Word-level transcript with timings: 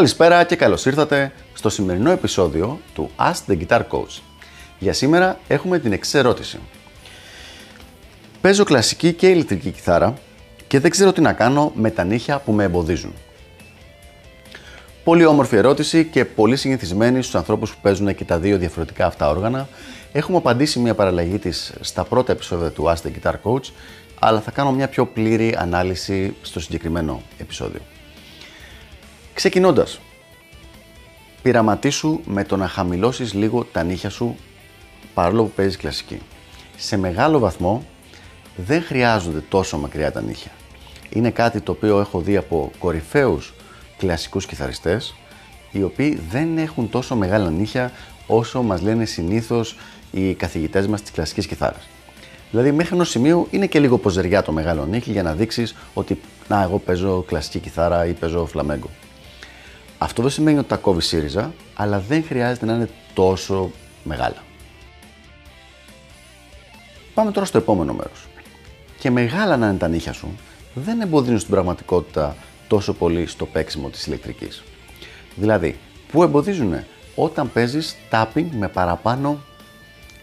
Καλησπέρα 0.00 0.44
και 0.44 0.56
καλώς 0.56 0.86
ήρθατε 0.86 1.32
στο 1.54 1.68
σημερινό 1.68 2.10
επεισόδιο 2.10 2.80
του 2.94 3.10
Ask 3.18 3.52
the 3.52 3.58
Guitar 3.58 3.80
Coach. 3.80 4.20
Για 4.78 4.92
σήμερα 4.92 5.38
έχουμε 5.48 5.78
την 5.78 5.92
εξής 5.92 6.14
ερώτηση. 6.14 6.58
Παίζω 8.40 8.64
κλασική 8.64 9.12
και 9.12 9.28
ηλεκτρική 9.28 9.70
κιθάρα 9.70 10.14
και 10.66 10.80
δεν 10.80 10.90
ξέρω 10.90 11.12
τι 11.12 11.20
να 11.20 11.32
κάνω 11.32 11.72
με 11.74 11.90
τα 11.90 12.04
νύχια 12.04 12.38
που 12.38 12.52
με 12.52 12.64
εμποδίζουν. 12.64 13.14
Πολύ 15.04 15.24
όμορφη 15.24 15.56
ερώτηση 15.56 16.04
και 16.04 16.24
πολύ 16.24 16.56
συνηθισμένη 16.56 17.22
στους 17.22 17.34
ανθρώπους 17.34 17.70
που 17.70 17.78
παίζουν 17.82 18.14
και 18.14 18.24
τα 18.24 18.38
δύο 18.38 18.58
διαφορετικά 18.58 19.06
αυτά 19.06 19.28
όργανα. 19.28 19.68
Έχουμε 20.12 20.36
απαντήσει 20.36 20.78
μια 20.78 20.94
παραλλαγή 20.94 21.38
της 21.38 21.72
στα 21.80 22.04
πρώτα 22.04 22.32
επεισόδια 22.32 22.70
του 22.70 22.84
Ask 22.84 23.06
the 23.06 23.10
Guitar 23.22 23.34
Coach, 23.42 23.72
αλλά 24.18 24.40
θα 24.40 24.50
κάνω 24.50 24.72
μια 24.72 24.88
πιο 24.88 25.06
πλήρη 25.06 25.54
ανάλυση 25.58 26.36
στο 26.42 26.60
συγκεκριμένο 26.60 27.22
επεισόδιο. 27.38 27.80
Ξεκινώντας, 29.40 30.00
πειραματίσου 31.42 32.20
με 32.24 32.44
το 32.44 32.56
να 32.56 32.68
χαμηλώσεις 32.68 33.34
λίγο 33.34 33.64
τα 33.64 33.82
νύχια 33.82 34.10
σου 34.10 34.36
παρόλο 35.14 35.42
που 35.42 35.50
παίζεις 35.50 35.76
κλασική. 35.76 36.18
Σε 36.76 36.96
μεγάλο 36.96 37.38
βαθμό 37.38 37.84
δεν 38.56 38.82
χρειάζονται 38.82 39.42
τόσο 39.48 39.78
μακριά 39.78 40.12
τα 40.12 40.20
νύχια. 40.22 40.50
Είναι 41.10 41.30
κάτι 41.30 41.60
το 41.60 41.72
οποίο 41.72 42.00
έχω 42.00 42.20
δει 42.20 42.36
από 42.36 42.70
κορυφαίους 42.78 43.54
κλασικούς 43.98 44.46
κιθαριστές 44.46 45.14
οι 45.70 45.82
οποίοι 45.82 46.20
δεν 46.30 46.58
έχουν 46.58 46.90
τόσο 46.90 47.16
μεγάλα 47.16 47.50
νύχια 47.50 47.92
όσο 48.26 48.62
μας 48.62 48.82
λένε 48.82 49.04
συνήθως 49.04 49.76
οι 50.10 50.34
καθηγητές 50.34 50.86
μας 50.86 51.00
της 51.00 51.10
κλασικής 51.10 51.46
κιθάρας. 51.46 51.88
Δηλαδή 52.50 52.72
μέχρι 52.72 52.94
ενός 52.94 53.08
σημείου 53.10 53.48
είναι 53.50 53.66
και 53.66 53.80
λίγο 53.80 53.98
ποζεριά 53.98 54.42
το 54.42 54.52
μεγάλο 54.52 54.86
νύχι 54.86 55.10
για 55.10 55.22
να 55.22 55.34
δείξεις 55.34 55.76
ότι 55.94 56.20
να 56.48 56.62
εγώ 56.62 56.78
παίζω 56.78 57.22
κλασική 57.22 57.58
κιθάρα 57.58 58.06
ή 58.06 58.12
παίζω 58.12 58.46
φλαμέγκο. 58.46 58.90
Αυτό 60.02 60.22
δεν 60.22 60.30
σημαίνει 60.30 60.58
ότι 60.58 60.68
τα 60.68 60.76
κόβει 60.76 61.00
ΣΥΡΙΖΑ, 61.00 61.52
αλλά 61.74 61.98
δεν 61.98 62.24
χρειάζεται 62.24 62.66
να 62.66 62.72
είναι 62.74 62.88
τόσο 63.14 63.70
μεγάλα. 64.02 64.42
Πάμε 67.14 67.30
τώρα 67.30 67.46
στο 67.46 67.58
επόμενο 67.58 67.92
μέρος. 67.92 68.26
Και 68.98 69.10
μεγάλα 69.10 69.56
να 69.56 69.68
είναι 69.68 69.78
τα 69.78 69.88
νύχια 69.88 70.12
σου, 70.12 70.34
δεν 70.74 71.00
εμποδίζουν 71.00 71.38
στην 71.38 71.50
πραγματικότητα 71.50 72.36
τόσο 72.68 72.92
πολύ 72.92 73.26
στο 73.26 73.46
παίξιμο 73.46 73.88
της 73.88 74.06
ηλεκτρικής. 74.06 74.62
Δηλαδή, 75.34 75.78
πού 76.12 76.22
εμποδίζουν 76.22 76.74
όταν 77.14 77.52
παίζεις 77.52 77.96
tapping 78.10 78.46
με 78.50 78.68
παραπάνω 78.68 79.40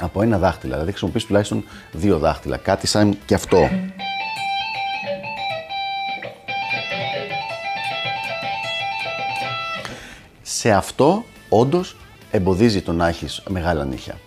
από 0.00 0.22
ένα 0.22 0.38
δάχτυλα. 0.38 0.72
Δηλαδή, 0.72 0.90
χρησιμοποιείς 0.90 1.24
τουλάχιστον 1.24 1.64
δύο 1.92 2.18
δάχτυλα. 2.18 2.56
Κάτι 2.56 2.86
σαν 2.86 3.18
και 3.26 3.34
αυτό. 3.34 3.70
Σε 10.48 10.72
αυτό 10.72 11.24
όντως 11.48 11.96
εμποδίζει 12.30 12.82
το 12.82 12.92
να 12.92 13.08
έχεις 13.08 13.42
μεγάλα 13.48 13.84
νύχια. 13.84 14.18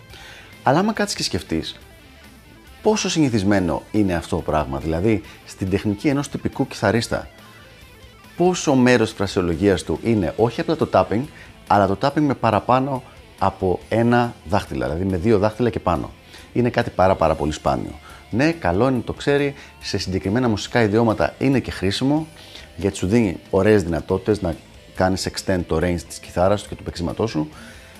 Αλλά 0.62 0.78
άμα 0.78 0.92
κάτσεις 0.92 1.16
και 1.16 1.22
σκεφτείς, 1.22 1.78
πόσο 2.82 3.08
συνηθισμένο 3.08 3.82
είναι 3.90 4.14
αυτό 4.14 4.36
το 4.36 4.42
πράγμα, 4.42 4.78
δηλαδή 4.78 5.22
στην 5.46 5.70
τεχνική 5.70 6.08
ενός 6.08 6.28
τυπικού 6.28 6.66
κιθαρίστα, 6.66 7.28
πόσο 8.36 8.74
μέρος 8.74 9.08
της 9.08 9.16
φρασιολογίας 9.16 9.82
του 9.82 9.98
είναι 10.02 10.34
όχι 10.36 10.60
απλά 10.60 10.76
το 10.76 10.88
tapping, 10.92 11.22
αλλά 11.66 11.86
το 11.86 11.96
tapping 12.00 12.20
με 12.20 12.34
παραπάνω 12.34 13.02
από 13.38 13.80
ένα 13.88 14.34
δάχτυλα, 14.48 14.86
δηλαδή 14.86 15.04
με 15.04 15.16
δύο 15.16 15.38
δάχτυλα 15.38 15.70
και 15.70 15.80
πάνω. 15.80 16.10
Είναι 16.52 16.70
κάτι 16.70 16.90
πάρα 16.90 17.14
πάρα 17.14 17.34
πολύ 17.34 17.52
σπάνιο. 17.52 17.92
Ναι, 18.30 18.52
καλό 18.52 18.88
είναι 18.88 19.00
το 19.00 19.12
ξέρει, 19.12 19.54
σε 19.80 19.98
συγκεκριμένα 19.98 20.48
μουσικά 20.48 20.82
ιδιώματα 20.82 21.34
είναι 21.38 21.60
και 21.60 21.70
χρήσιμο, 21.70 22.26
γιατί 22.76 22.96
σου 22.96 23.06
δίνει 23.06 23.36
ωραίες 23.50 23.82
δυνατότητες 23.82 24.42
να 24.42 24.54
κάνεις 25.00 25.28
extend 25.30 25.60
το 25.66 25.76
range 25.76 26.02
της 26.08 26.18
κιθάρας 26.18 26.66
και 26.66 26.74
του 26.74 26.82
παίξηματός 26.82 27.30
σου, 27.30 27.48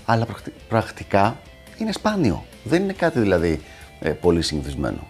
αλλά 0.05 0.27
πρακτικά 0.69 1.41
είναι 1.78 1.93
σπάνιο. 1.93 2.44
Δεν 2.65 2.83
είναι 2.83 2.93
κάτι 2.93 3.21
δηλαδή 3.21 3.61
ε, 4.00 4.11
πολύ 4.11 4.43
συνηθισμένο. 4.43 5.06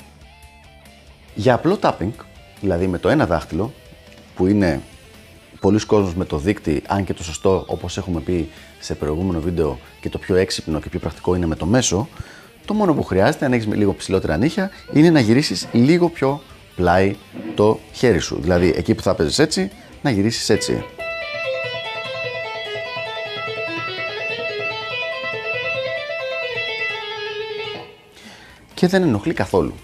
Για 1.34 1.55
απλό 1.55 1.78
tapping, 1.83 2.11
δηλαδή 2.61 2.87
με 2.87 2.99
το 2.99 3.09
ένα 3.09 3.27
δάχτυλο, 3.27 3.73
που 4.37 4.47
είναι 4.47 4.81
πολλοί 5.61 5.87
κόσμος 5.87 6.15
με 6.15 6.25
το 6.25 6.39
δίκτυ, 6.39 6.83
αν 6.87 7.05
και 7.05 7.15
το 7.15 7.25
σωστό 7.25 7.65
όπως 7.67 7.99
έχουμε 7.99 8.21
πει 8.21 8.49
σε 8.81 8.95
προηγούμενο 8.95 9.41
βίντεο 9.41 9.78
και 10.01 10.09
το 10.09 10.19
πιο 10.19 10.34
έξυπνο 10.34 10.81
και 10.81 10.89
πιο 10.89 10.99
πρακτικό 10.99 11.34
είναι 11.34 11.47
με 11.47 11.57
το 11.57 11.67
μέσο, 11.67 12.09
το 12.65 12.75
μόνο 12.75 12.95
που 12.95 13.03
χρειάζεται 13.03 13.45
αν 13.45 13.53
έχεις 13.53 13.67
λίγο 13.67 13.95
ψηλότερα 13.95 14.37
νύχια 14.37 14.71
είναι 14.93 15.11
να 15.11 15.21
γυρίσεις 15.21 15.69
λίγο 15.72 16.09
πιο 16.09 16.43
πλάι 16.77 17.17
το 17.55 17.81
χέρι 17.93 18.19
σου. 18.19 18.39
Δηλαδή 18.41 18.75
εκεί 18.77 18.95
που 18.95 19.03
θα 19.03 19.15
παίζεις 19.15 19.39
έτσι, 19.39 19.71
να 20.03 20.11
γυρίσεις 20.11 20.49
έτσι. 20.49 20.84
Και 28.80 28.86
δεν 28.86 29.02
ενοχλεί 29.02 29.34
καθόλου. 29.34 29.74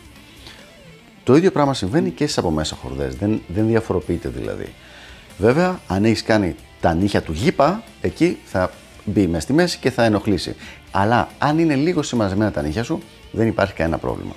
Το 1.24 1.36
ίδιο 1.36 1.50
πράγμα 1.50 1.74
συμβαίνει 1.74 2.10
και 2.10 2.26
στι 2.26 2.40
από 2.40 2.50
μέσα 2.50 2.76
χορδές. 2.76 3.14
Δεν, 3.14 3.42
δεν 3.48 3.66
διαφοροποιείται 3.66 4.28
δηλαδή. 4.28 4.74
Βέβαια, 5.38 5.80
αν 5.86 6.04
έχεις 6.04 6.22
κάνει 6.22 6.54
τα 6.80 6.94
νύχια 6.94 7.22
του 7.22 7.32
γήπα, 7.32 7.82
εκεί 8.00 8.38
θα 8.44 8.70
μπει 9.04 9.26
μες 9.26 9.42
στη 9.42 9.52
μέση 9.52 9.78
και 9.78 9.90
θα 9.90 10.04
ενοχλήσει. 10.04 10.56
Αλλά 10.90 11.28
αν 11.38 11.58
είναι 11.58 11.74
λίγο 11.74 12.02
συμμαζεμένα 12.02 12.50
τα 12.50 12.62
νύχια 12.62 12.82
σου, 12.82 13.02
δεν 13.32 13.46
υπάρχει 13.46 13.74
κανένα 13.74 13.98
πρόβλημα. 13.98 14.34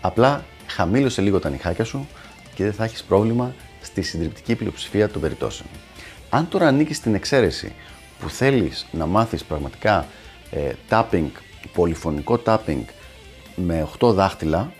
Απλά 0.00 0.44
χαμήλωσε 0.66 1.22
λίγο 1.22 1.38
τα 1.38 1.50
νυχάκια 1.50 1.84
σου 1.84 2.08
και 2.54 2.64
δεν 2.64 2.72
θα 2.72 2.84
έχεις 2.84 3.02
πρόβλημα 3.02 3.54
στη 3.82 4.02
συντριπτική 4.02 4.54
πλειοψηφία 4.54 5.08
των 5.08 5.20
περιπτώσεων. 5.20 5.68
Αν 6.30 6.48
τώρα 6.48 6.66
ανήκεις 6.66 6.96
στην 6.96 7.14
εξαίρεση 7.14 7.72
που 8.20 8.28
θέλεις 8.28 8.86
να 8.92 9.06
μάθεις 9.06 9.44
πραγματικά 9.44 10.06
ε, 10.50 10.72
tapping 10.90 11.28
πολυφωνικό 11.72 12.40
tapping 12.44 12.84
με 13.54 13.88
8 13.98 14.12
δάχτυλα, 14.12 14.72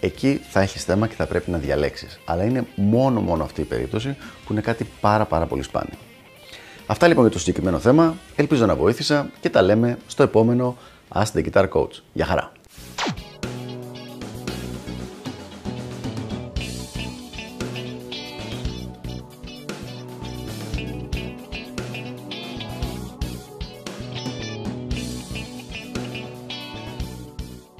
εκεί 0.00 0.40
θα 0.50 0.60
έχεις 0.60 0.84
θέμα 0.84 1.06
και 1.06 1.14
θα 1.14 1.26
πρέπει 1.26 1.50
να 1.50 1.58
διαλέξεις. 1.58 2.20
Αλλά 2.24 2.44
είναι 2.44 2.66
μόνο 2.74 3.20
μόνο 3.20 3.44
αυτή 3.44 3.60
η 3.60 3.64
περίπτωση 3.64 4.16
που 4.46 4.52
είναι 4.52 4.60
κάτι 4.60 4.86
πάρα 5.00 5.24
πάρα 5.24 5.46
πολύ 5.46 5.62
σπάνιο. 5.62 5.96
Αυτά 6.86 7.06
λοιπόν 7.06 7.24
για 7.24 7.32
το 7.32 7.38
συγκεκριμένο 7.38 7.78
θέμα. 7.78 8.16
Ελπίζω 8.36 8.66
να 8.66 8.76
βοήθησα 8.76 9.30
και 9.40 9.50
τα 9.50 9.62
λέμε 9.62 9.98
στο 10.06 10.22
επόμενο 10.22 10.76
Ask 11.14 11.32
the 11.34 11.44
Guitar 11.52 11.68
Coach. 11.68 12.00
Γεια 12.12 12.24
χαρά! 12.24 12.52